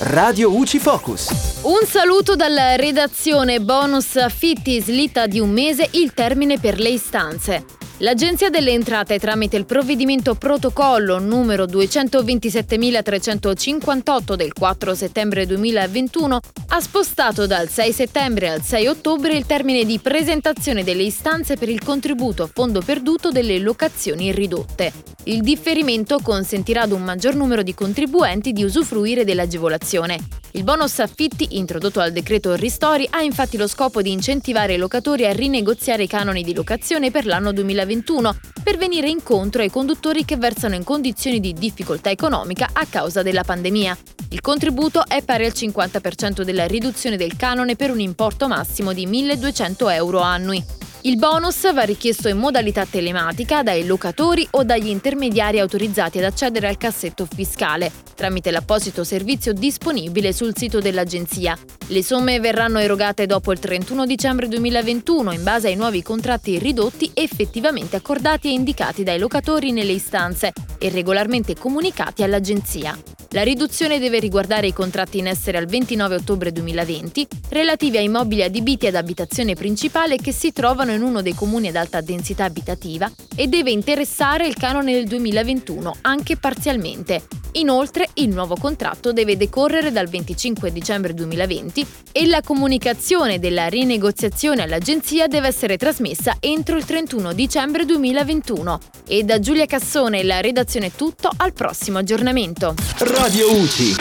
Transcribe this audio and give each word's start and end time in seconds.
Radio 0.00 0.54
UCI 0.54 0.78
Focus. 0.78 1.58
Un 1.62 1.84
saluto 1.84 2.36
dalla 2.36 2.76
redazione 2.76 3.60
bonus 3.60 4.14
affitti 4.14 4.80
slitta 4.80 5.26
di 5.26 5.40
un 5.40 5.50
mese 5.50 5.88
il 5.90 6.12
termine 6.14 6.60
per 6.60 6.78
le 6.78 6.90
istanze. 6.90 7.64
L'Agenzia 8.00 8.48
delle 8.48 8.70
Entrate, 8.70 9.18
tramite 9.18 9.56
il 9.56 9.64
provvedimento 9.64 10.36
protocollo 10.36 11.18
numero 11.18 11.64
227.358 11.64 14.34
del 14.34 14.52
4 14.52 14.94
settembre 14.94 15.46
2021, 15.46 16.38
ha 16.68 16.80
spostato 16.80 17.48
dal 17.48 17.68
6 17.68 17.92
settembre 17.92 18.50
al 18.50 18.62
6 18.62 18.86
ottobre 18.86 19.34
il 19.34 19.46
termine 19.46 19.84
di 19.84 19.98
presentazione 19.98 20.84
delle 20.84 21.02
istanze 21.02 21.56
per 21.56 21.68
il 21.68 21.82
contributo 21.82 22.44
a 22.44 22.50
fondo 22.52 22.82
perduto 22.82 23.32
delle 23.32 23.58
locazioni 23.58 24.30
ridotte. 24.30 24.92
Il 25.24 25.42
differimento 25.42 26.20
consentirà 26.22 26.82
ad 26.82 26.92
un 26.92 27.02
maggior 27.02 27.34
numero 27.34 27.64
di 27.64 27.74
contribuenti 27.74 28.52
di 28.52 28.62
usufruire 28.62 29.24
dell'agevolazione. 29.24 30.18
Il 30.52 30.62
bonus 30.62 31.00
affitti, 31.00 31.58
introdotto 31.58 31.98
al 32.00 32.12
decreto 32.12 32.54
Ristori, 32.54 33.06
ha 33.10 33.20
infatti 33.22 33.56
lo 33.58 33.66
scopo 33.66 34.00
di 34.00 34.12
incentivare 34.12 34.74
i 34.74 34.78
locatori 34.78 35.26
a 35.26 35.32
rinegoziare 35.32 36.04
i 36.04 36.06
canoni 36.06 36.42
di 36.42 36.54
locazione 36.54 37.10
per 37.10 37.26
l'anno 37.26 37.52
2021 37.52 37.87
per 38.62 38.76
venire 38.76 39.08
incontro 39.08 39.62
ai 39.62 39.70
conduttori 39.70 40.24
che 40.24 40.36
versano 40.36 40.74
in 40.74 40.84
condizioni 40.84 41.40
di 41.40 41.52
difficoltà 41.52 42.10
economica 42.10 42.68
a 42.72 42.86
causa 42.86 43.22
della 43.22 43.44
pandemia. 43.44 43.96
Il 44.30 44.40
contributo 44.40 45.06
è 45.06 45.22
pari 45.22 45.46
al 45.46 45.52
50% 45.54 46.42
della 46.42 46.66
riduzione 46.66 47.16
del 47.16 47.36
canone 47.36 47.76
per 47.76 47.90
un 47.90 48.00
importo 48.00 48.46
massimo 48.46 48.92
di 48.92 49.06
1.200 49.06 49.92
euro 49.92 50.20
annui. 50.20 50.62
Il 51.08 51.16
bonus 51.16 51.72
va 51.72 51.84
richiesto 51.84 52.28
in 52.28 52.36
modalità 52.36 52.84
telematica 52.84 53.62
dai 53.62 53.86
locatori 53.86 54.46
o 54.50 54.62
dagli 54.62 54.88
intermediari 54.88 55.58
autorizzati 55.58 56.18
ad 56.18 56.24
accedere 56.24 56.68
al 56.68 56.76
cassetto 56.76 57.24
fiscale, 57.24 57.90
tramite 58.14 58.50
l'apposito 58.50 59.04
servizio 59.04 59.54
disponibile 59.54 60.34
sul 60.34 60.54
sito 60.54 60.80
dell'Agenzia. 60.80 61.56
Le 61.86 62.02
somme 62.02 62.40
verranno 62.40 62.78
erogate 62.78 63.24
dopo 63.24 63.52
il 63.52 63.58
31 63.58 64.04
dicembre 64.04 64.48
2021 64.48 65.32
in 65.32 65.42
base 65.42 65.68
ai 65.68 65.76
nuovi 65.76 66.02
contratti 66.02 66.58
ridotti 66.58 67.10
effettivamente 67.14 67.96
accordati 67.96 68.48
e 68.48 68.52
indicati 68.52 69.02
dai 69.02 69.18
locatori 69.18 69.72
nelle 69.72 69.92
istanze 69.92 70.52
e 70.78 70.88
regolarmente 70.88 71.54
comunicati 71.56 72.22
all'Agenzia. 72.22 72.96
La 73.32 73.42
riduzione 73.42 73.98
deve 73.98 74.20
riguardare 74.20 74.68
i 74.68 74.72
contratti 74.72 75.18
in 75.18 75.26
essere 75.26 75.58
al 75.58 75.66
29 75.66 76.14
ottobre 76.14 76.50
2020 76.50 77.26
relativi 77.50 77.98
a 77.98 78.00
immobili 78.00 78.42
adibiti 78.42 78.86
ad 78.86 78.94
abitazione 78.94 79.54
principale 79.54 80.16
che 80.16 80.32
si 80.32 80.52
trovano 80.52 80.92
in 80.92 81.02
uno 81.02 81.20
dei 81.20 81.34
comuni 81.34 81.68
ad 81.68 81.76
alta 81.76 82.00
densità 82.00 82.44
abitativa 82.44 83.10
e 83.38 83.46
deve 83.46 83.70
interessare 83.70 84.48
il 84.48 84.56
canone 84.56 84.92
del 84.92 85.06
2021 85.06 85.98
anche 86.00 86.36
parzialmente. 86.36 87.22
Inoltre, 87.52 88.08
il 88.14 88.30
nuovo 88.30 88.56
contratto 88.56 89.12
deve 89.12 89.36
decorrere 89.36 89.92
dal 89.92 90.08
25 90.08 90.72
dicembre 90.72 91.14
2020 91.14 91.86
e 92.12 92.26
la 92.26 92.42
comunicazione 92.42 93.38
della 93.38 93.68
rinegoziazione 93.68 94.62
all'agenzia 94.62 95.28
deve 95.28 95.46
essere 95.46 95.76
trasmessa 95.76 96.36
entro 96.40 96.76
il 96.76 96.84
31 96.84 97.32
dicembre 97.32 97.84
2021. 97.84 98.78
E 99.06 99.22
da 99.22 99.38
Giulia 99.38 99.66
Cassone 99.66 100.20
e 100.20 100.24
la 100.24 100.40
redazione 100.40 100.86
è 100.86 100.92
tutto, 100.94 101.30
al 101.36 101.52
prossimo 101.52 101.98
aggiornamento. 101.98 102.74
Radio 102.98 103.52
UCI, 103.52 103.94